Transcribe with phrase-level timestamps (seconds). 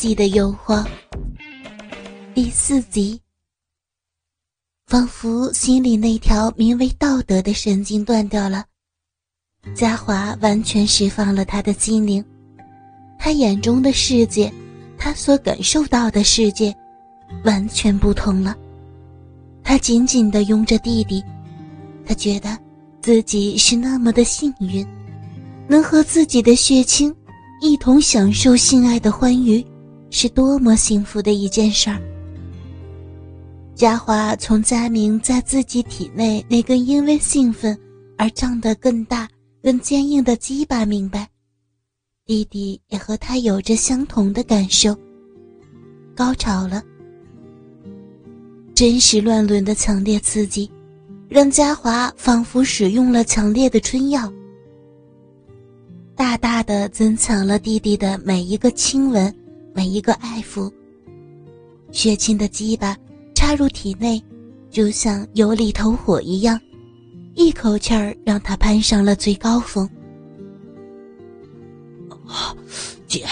[0.00, 0.82] 记的诱惑。
[2.32, 3.20] 第四集，
[4.86, 8.64] 仿佛心里那条名为道德的神经断掉了，
[9.74, 12.24] 嘉华完全释放了他的心灵，
[13.18, 14.50] 他眼中的世界，
[14.96, 16.74] 他所感受到的世界，
[17.44, 18.56] 完全不同了。
[19.62, 21.22] 他紧紧地拥着弟弟，
[22.06, 22.56] 他觉得
[23.02, 24.82] 自己是那么的幸运，
[25.68, 27.14] 能和自己的血亲
[27.60, 29.62] 一同享受性爱的欢愉，
[30.10, 32.00] 是多么幸福的一件事儿。
[33.74, 37.78] 嘉华从佳明在自己体内那根因为兴奋
[38.18, 39.26] 而胀得更大、
[39.62, 41.26] 更坚硬的鸡巴明白，
[42.26, 44.94] 弟弟也和他有着相同的感受。
[46.14, 46.82] 高潮了。
[48.74, 50.70] 真实乱伦的强烈刺激，
[51.28, 54.30] 让嘉华仿佛使用了强烈的春药，
[56.14, 59.34] 大大的增强了弟弟的每一个亲吻，
[59.80, 60.70] 每一个爱抚。
[61.90, 62.94] 血清的鸡巴
[63.34, 64.22] 插入体内，
[64.68, 66.60] 就像有里头火一样，
[67.34, 69.88] 一口气儿让他攀上了最高峰。
[72.26, 72.54] 啊，
[73.06, 73.24] 姐，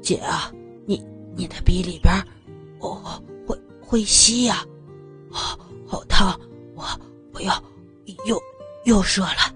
[0.00, 0.50] 姐啊，
[0.86, 0.98] 你
[1.36, 2.10] 你的鼻里边，
[2.80, 4.64] 哦，会会吸呀。
[5.30, 6.40] 啊，好烫！
[6.74, 6.84] 我
[7.34, 7.62] 我要
[8.24, 8.40] 又
[8.86, 9.54] 又射了。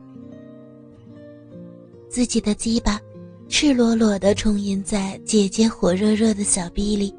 [2.11, 3.00] 自己的鸡巴
[3.58, 7.14] 赤裸裸的充盈在姐姐火热热的小臂里。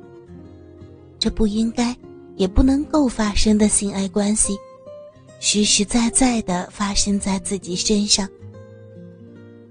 [1.18, 1.98] 这不应该，
[2.36, 4.56] 也不能够发生的性爱关系，
[5.40, 8.30] 实实在在的发生在自己身上。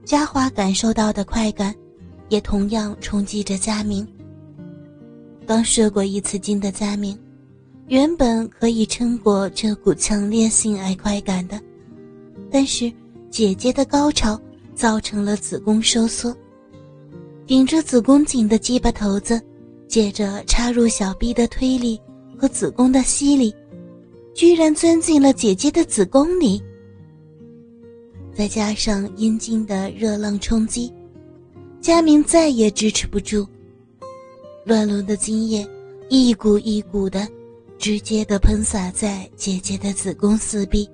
[0.04, 1.72] 嘉华感受到的快感，
[2.30, 4.04] 也同样冲击着佳明。
[5.46, 7.16] 刚射过一次精的佳明。
[7.86, 11.60] 原本可以撑过这股强烈性爱快感的，
[12.50, 12.92] 但是
[13.30, 14.36] 姐姐的高潮
[14.74, 16.36] 造成了子宫收缩，
[17.46, 19.40] 顶着子宫颈的鸡巴头子，
[19.86, 22.00] 借着插入小臂的推力
[22.36, 23.54] 和子宫的吸力，
[24.34, 26.60] 居然钻进了姐姐的子宫里。
[28.34, 30.92] 再加上阴茎的热浪冲击，
[31.80, 33.46] 佳明再也支持不住，
[34.64, 35.66] 乱伦的精液
[36.08, 37.26] 一股一股的。
[37.78, 40.88] 直接的喷洒在姐姐的子宫四壁，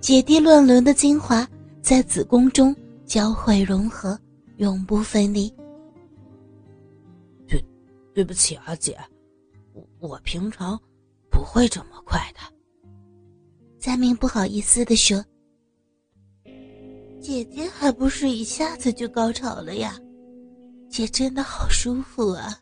[0.00, 1.44] 姐弟乱伦的精华
[1.82, 4.16] 在子宫中交汇融合，
[4.56, 5.48] 永不分离。
[7.46, 7.64] 对，
[8.14, 8.98] 对不起啊，姐，
[9.72, 10.80] 我我平常
[11.30, 12.40] 不会这么快的。
[13.78, 15.24] 佳明不好意思的说
[17.20, 19.98] ：“姐姐还不是一下子就高潮了呀？
[20.88, 22.60] 姐真的好舒服啊。”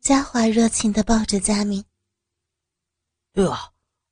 [0.00, 1.84] 佳华热情的抱着佳明。
[3.32, 3.70] 对啊，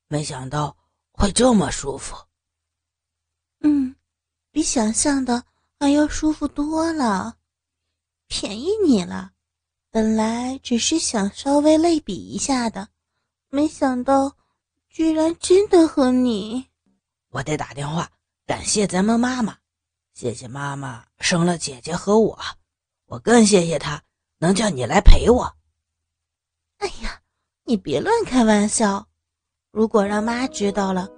[0.08, 0.76] 没想到
[1.12, 2.16] 会这么舒服。
[3.60, 3.94] 嗯，
[4.50, 5.42] 比想象的
[5.78, 7.36] 还要舒服多了。
[8.26, 9.32] 便宜你了，
[9.90, 12.88] 本来只是想稍微类比一下的，
[13.48, 14.36] 没想到
[14.88, 16.66] 居然真的和你。
[17.30, 18.10] 我得打电话
[18.46, 19.56] 感谢咱们妈妈，
[20.14, 22.38] 谢谢妈妈生了姐姐和我，
[23.06, 24.02] 我更谢谢她
[24.38, 25.56] 能叫你来陪我。
[26.78, 27.20] 哎呀，
[27.64, 29.06] 你别乱开玩笑！
[29.70, 31.08] 如果让妈知道了，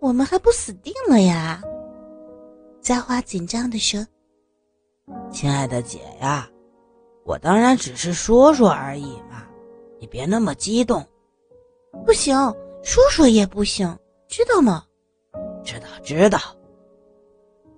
[0.00, 1.60] 我们还不死定了呀！
[2.88, 4.02] 嘉华紧张地说
[5.30, 6.48] ：“亲爱的姐呀，
[7.22, 9.46] 我当然只是说说而已嘛，
[10.00, 11.06] 你别那么激动。”
[12.06, 12.34] 不行，
[12.82, 13.94] 说说也不行，
[14.26, 14.86] 知道吗？
[15.62, 16.38] 知道，知道。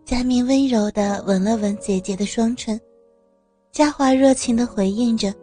[0.05, 2.81] 佳明温柔地吻了吻姐姐的双唇，
[3.73, 5.35] 佳华热情地回应着。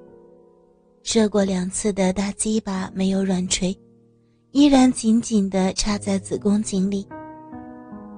[1.03, 3.77] 射过两次的大鸡巴没有软垂，
[4.51, 7.05] 依然紧紧地插在子宫颈里。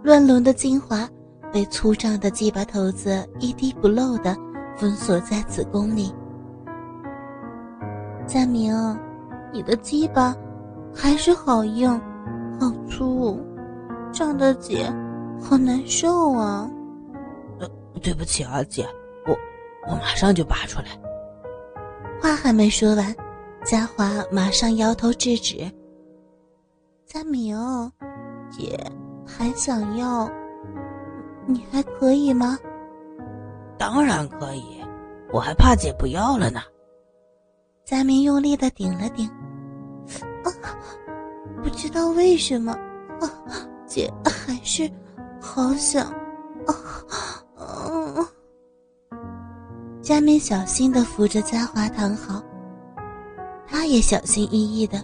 [0.04, 1.10] 乱伦的精华
[1.52, 4.36] 被粗壮的鸡巴头子一滴不漏的
[4.78, 6.14] 封锁在子宫里。
[8.28, 8.74] 佳明，
[9.52, 10.36] 你的鸡巴
[10.94, 11.90] 还是好硬，
[12.60, 13.40] 好粗，
[14.12, 14.86] 胀得姐
[15.42, 16.70] 好难受啊！
[17.60, 17.68] 呃，
[18.02, 18.88] 对不起啊，姐，
[19.26, 19.36] 我
[19.90, 20.86] 我马上就拔出来。
[22.22, 23.16] 话还没说完，
[23.64, 25.58] 佳华马上摇头制止。
[27.06, 27.58] 佳明，
[28.52, 28.80] 姐
[29.26, 30.30] 还想要，
[31.50, 32.58] 你还可以吗？
[33.76, 34.64] 当然可以，
[35.34, 36.60] 我还怕姐不要了呢。
[37.84, 39.28] 佳明用力的顶了顶，
[40.44, 40.48] 啊，
[41.64, 42.72] 不知道为什么，
[43.20, 43.26] 啊，
[43.88, 44.88] 姐还是
[45.42, 46.06] 好想，
[46.68, 46.76] 啊，
[47.58, 48.28] 嗯。
[50.04, 52.44] 佳明小心的扶着嘉华躺好，
[53.68, 55.04] 他也小心翼翼的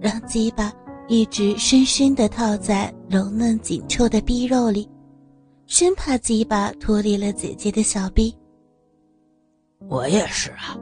[0.00, 0.72] 让鸡巴
[1.08, 4.88] 一直深深的套在柔嫩紧凑的逼肉里，
[5.70, 8.36] 生怕鸡巴脱离了姐姐的小臂。
[9.88, 10.76] 我也是啊，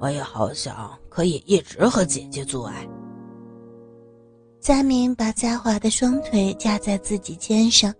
[0.00, 2.84] 我也好想可以一直和姐姐做爱。
[4.58, 7.94] 佳明把嘉华的双腿架在自己肩上，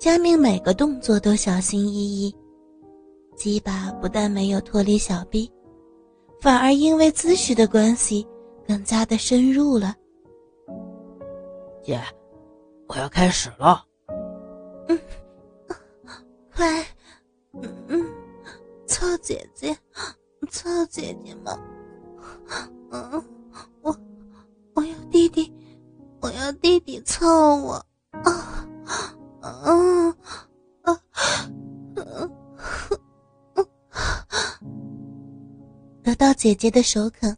[0.00, 2.34] 佳明每个动作都小心翼翼，
[3.36, 5.48] 鸡巴不但没有脱离小臂，
[6.40, 8.26] 反而因为姿势的关系
[8.66, 9.94] 更加的深入了。
[11.84, 12.00] 姐，
[12.88, 13.80] 我要开始了。
[14.88, 14.98] 嗯，
[16.54, 16.84] 快，
[17.52, 18.06] 嗯嗯，
[18.86, 19.76] 操姐姐，
[20.50, 21.58] 臭姐姐嘛，
[22.90, 23.24] 嗯，
[23.82, 23.96] 我
[24.74, 25.52] 我要弟弟，
[26.20, 27.26] 我要弟弟操
[27.56, 27.74] 我，
[28.10, 28.68] 啊，
[29.42, 30.10] 嗯
[30.82, 31.00] 啊，
[31.96, 32.30] 嗯，
[36.02, 37.36] 得到姐姐的首肯，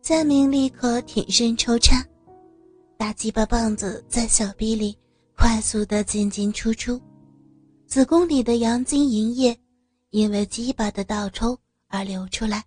[0.00, 1.96] 佳明立刻挺身抽插。
[2.98, 4.96] 大鸡巴棒子在小臂里
[5.36, 7.00] 快速的进进出出，
[7.86, 9.56] 子宫里的阳精营液
[10.10, 11.56] 因为鸡巴的倒抽
[11.88, 12.64] 而流出来，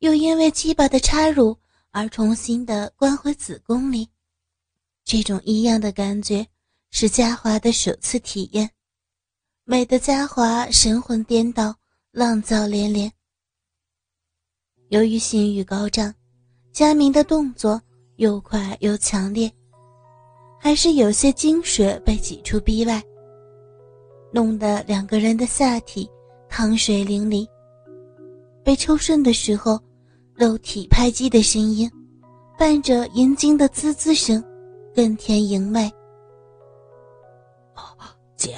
[0.00, 1.56] 又因为鸡巴的插入
[1.92, 4.08] 而重新的关回子宫里。
[5.04, 6.44] 这种异样的感觉
[6.90, 8.68] 是嘉华的首次体验，
[9.64, 11.74] 美的嘉华神魂颠倒，
[12.10, 13.10] 浪躁连连。
[14.88, 16.12] 由于性欲高涨，
[16.72, 17.80] 佳明的动作。
[18.16, 19.52] 又快又强烈，
[20.66, 23.00] 还是有些精血被挤出逼外，
[24.32, 26.10] 弄得两个人的下体
[26.48, 27.46] 淌水淋漓。
[28.64, 29.78] 被抽顺的时候，
[30.34, 31.88] 肉体拍击的声音，
[32.58, 34.42] 伴着银晶的滋滋声，
[34.92, 35.88] 更添盈媚。
[37.76, 37.94] 哦，
[38.34, 38.56] 姐，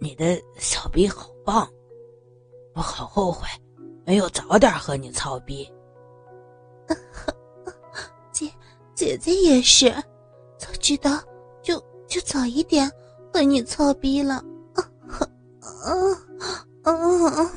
[0.00, 1.68] 你的小逼好棒，
[2.72, 3.48] 我好后悔，
[4.04, 5.68] 没有早点和你操逼。
[8.30, 8.48] 姐
[8.94, 10.00] 姐姐也是，早
[10.86, 11.20] 知道
[11.64, 12.88] 就就早一点
[13.32, 14.34] 和你操逼了。
[14.76, 14.86] 啊
[16.84, 17.50] 啊啊！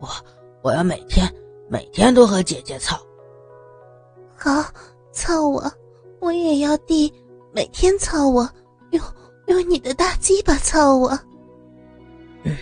[0.00, 0.08] 我
[0.62, 1.30] 我要每天
[1.68, 2.98] 每天都和姐姐操。
[4.34, 4.64] 好，
[5.12, 5.70] 操我，
[6.20, 7.12] 我也要弟
[7.52, 8.50] 每天操我，
[8.92, 9.04] 用
[9.48, 11.10] 用你的大鸡巴操我。
[12.44, 12.56] 嗯，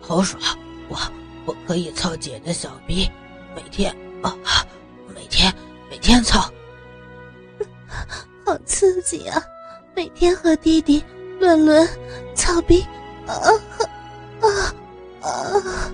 [0.00, 0.40] 好爽，
[0.88, 0.96] 我
[1.44, 3.10] 我可以操姐的小逼，
[3.54, 4.34] 每天啊，
[5.14, 5.54] 每天。
[5.90, 6.50] 每天操，
[8.44, 9.42] 好刺激啊！
[9.94, 11.02] 每天和弟弟
[11.40, 11.88] 乱伦
[12.34, 12.84] 操逼，
[13.26, 13.32] 啊
[14.40, 14.74] 啊
[15.20, 15.92] 啊！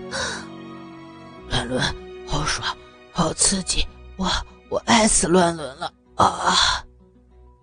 [1.49, 1.81] 乱伦
[2.27, 2.77] 好爽，
[3.13, 3.87] 好刺激，
[4.17, 4.27] 我
[4.69, 6.85] 我爱死乱伦了啊！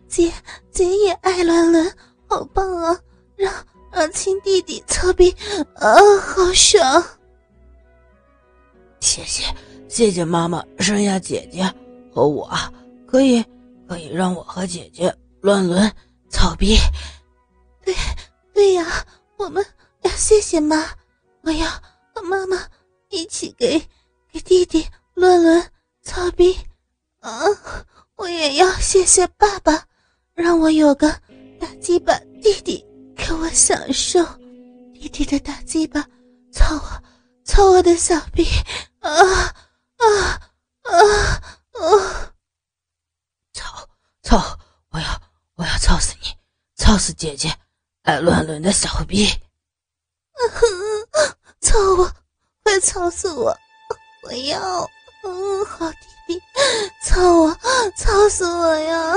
[0.07, 0.31] 姐
[0.72, 1.94] 姐也爱乱伦，
[2.28, 2.98] 好棒啊！
[3.36, 3.54] 让
[3.92, 5.36] 让亲弟弟操逼，
[5.75, 7.04] 啊，好爽！
[9.00, 9.44] 谢谢
[9.89, 11.69] 谢谢妈妈生下姐姐。
[12.13, 12.50] 和我
[13.06, 13.45] 可以，
[13.88, 15.92] 可以让我和姐姐乱伦
[16.30, 16.78] 操逼。
[17.84, 17.95] 对，
[18.54, 19.06] 对呀，
[19.38, 19.66] 我们
[20.01, 20.86] 要谢谢妈，
[21.42, 21.69] 我要
[22.13, 22.57] 和妈妈
[23.10, 23.80] 一起给
[24.31, 26.57] 给弟弟乱伦操逼。
[27.22, 27.42] 啊，
[28.16, 29.86] 我也要谢谢爸爸，
[30.34, 31.10] 让我有个
[31.60, 32.86] 大鸡巴弟弟
[33.16, 34.24] 给我享受。
[34.94, 36.06] 弟弟的大鸡巴
[36.51, 37.04] 操我，
[37.45, 38.45] 操我的小逼。
[39.00, 39.12] 啊
[39.98, 40.42] 啊！
[40.84, 42.34] 啊！
[43.54, 43.88] 操
[44.22, 44.60] 操！
[44.89, 45.22] 我要
[45.56, 46.27] 我要操死你！
[46.97, 47.53] 操死姐姐
[48.01, 49.29] 爱乱伦的小逼！
[51.61, 52.11] 操我！
[52.63, 53.55] 快操死我！
[54.24, 54.60] 我要！
[55.24, 56.41] 嗯，好弟弟，
[57.03, 57.55] 操我！
[57.95, 59.13] 操死我呀！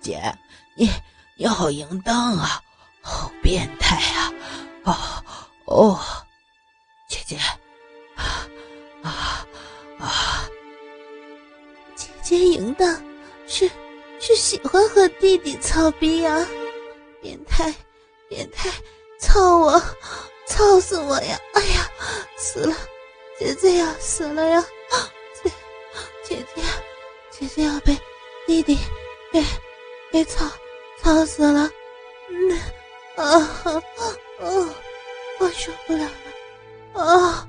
[0.00, 0.36] 姐，
[0.74, 0.90] 你
[1.36, 2.60] 你好淫荡啊！
[3.02, 4.32] 好变态啊！
[4.82, 5.24] 哦
[5.66, 6.00] 哦，
[7.08, 7.36] 姐姐。
[8.16, 8.48] 啊
[9.04, 9.46] 啊
[10.00, 10.48] 啊！
[11.94, 13.00] 姐姐淫荡，
[13.46, 13.70] 是
[14.24, 16.46] 是喜欢和弟弟操逼呀！
[17.20, 17.74] 变态，
[18.28, 18.70] 变态，
[19.18, 19.82] 操我，
[20.46, 21.36] 操死我呀！
[21.54, 21.90] 哎呀，
[22.36, 22.72] 死了，
[23.36, 24.64] 姐姐要死了呀！
[25.42, 25.50] 姐，
[26.22, 26.62] 姐姐，
[27.32, 27.98] 姐姐要被
[28.46, 28.78] 弟弟
[29.32, 29.44] 给
[30.12, 30.48] 给操
[31.02, 31.68] 操死了！
[32.28, 32.60] 嗯
[33.16, 33.24] 啊
[34.38, 34.74] 啊，
[35.40, 36.04] 我受不了
[36.94, 37.02] 了！
[37.02, 37.48] 啊，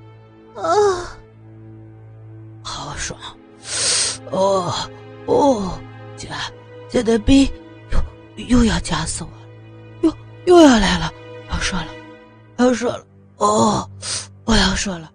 [6.93, 7.51] 姐的逼
[8.37, 9.37] 又又要夹死我了，
[10.03, 11.11] 又又要来了，
[11.49, 11.87] 要射了，
[12.57, 13.03] 要射了！
[13.37, 13.89] 哦，
[14.45, 15.11] 我要射了，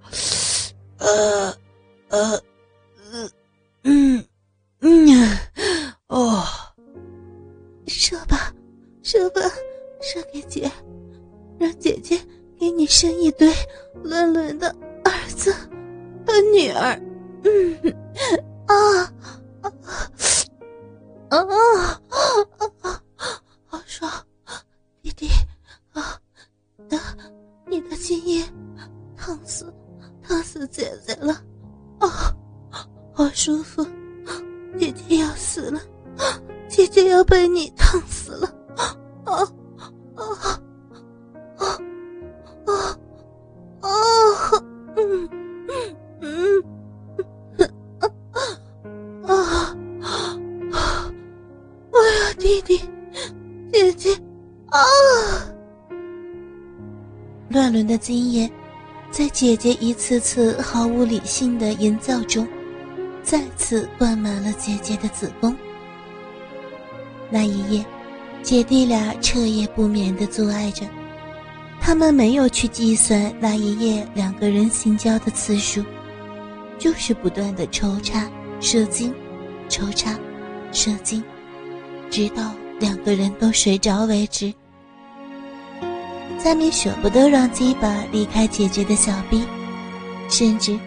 [0.97, 1.57] 呃
[2.09, 2.43] 呃
[3.13, 3.31] 呃
[3.85, 4.25] 嗯
[4.81, 5.39] 嗯
[6.09, 6.45] 哦，
[7.87, 8.53] 射吧，
[9.05, 9.41] 射吧，
[10.01, 10.69] 射给姐，
[11.61, 12.21] 让姐姐
[12.59, 13.55] 给你生一堆
[14.03, 14.69] 伦伦的
[15.05, 15.55] 儿子
[16.27, 17.01] 和女儿。
[17.45, 17.95] 嗯。
[18.67, 19.15] 啊啊
[21.31, 22.01] 啊啊
[22.83, 23.43] 啊啊！
[23.67, 24.11] 好爽，
[25.03, 25.29] 弟弟
[25.93, 26.19] 啊，
[26.89, 26.99] 的，
[27.67, 28.43] 你的精液
[29.17, 29.73] 烫死，
[30.23, 31.35] 烫死姐姐了！
[32.01, 32.35] 啊，
[33.13, 33.87] 好舒服，
[34.79, 35.81] 姐姐要死了，
[36.69, 38.49] 姐姐要被你烫死了！
[39.25, 39.43] 啊
[40.15, 40.58] 啊
[52.39, 52.81] 弟弟，
[53.73, 54.15] 姐姐
[54.67, 54.79] 啊！
[57.49, 58.49] 乱伦的经验，
[59.11, 62.47] 在姐姐一次次毫无理性的营造中，
[63.25, 65.55] 再次灌满了姐姐的子宫。
[67.29, 67.85] 那一夜，
[68.41, 70.87] 姐弟俩彻夜不眠的做爱着，
[71.81, 75.83] 他们没有去计算那一夜两个人性交的次数，
[76.79, 78.31] 就是不断的抽插、
[78.61, 79.13] 射精、
[79.69, 80.17] 抽插、
[80.71, 81.23] 射精，
[82.11, 84.53] 直到两个人都睡着为止。
[86.39, 89.45] 佳敏舍不得让鸡巴离开姐姐的小臂，
[90.31, 90.79] 甚至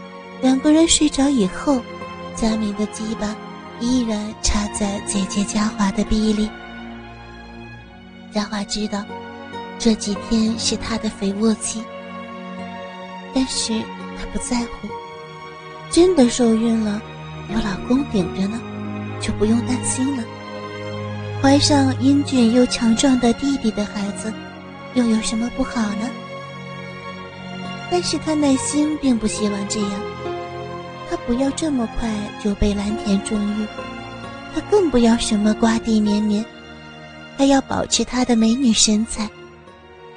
[0.42, 1.82] 两个人睡着以后，
[2.36, 3.36] 佳敏的鸡巴
[3.80, 6.50] 依然插在姐姐嘉华的臂里。
[8.34, 9.04] 嘉华知道
[9.78, 11.84] 这几天是她的肥沃期，
[13.34, 13.74] 但是
[14.18, 14.88] 她不在乎。
[15.90, 17.02] 真的受孕了，
[17.50, 18.58] 有老公顶着呢，
[19.20, 20.24] 就不用担心了。
[21.42, 24.32] 怀上英俊又强壮的弟弟的孩子。
[24.94, 26.10] 又有什么不好呢？
[27.90, 29.92] 但是他内心并不希望这样，
[31.10, 32.10] 他不要这么快
[32.44, 33.66] 就被蓝田重遇，
[34.54, 36.46] 他更不要什么瓜地绵绵，
[37.38, 39.30] 他要保持他的美女身材，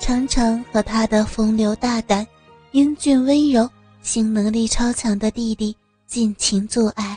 [0.00, 2.26] 常常和他的风流大胆、
[2.72, 3.70] 英俊温柔、
[4.02, 5.76] 性能力超强的弟弟
[6.06, 7.16] 尽情做爱。